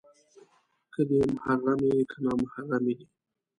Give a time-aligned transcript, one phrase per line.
[0.93, 3.07] که دې محرمې، که نامحرمې دي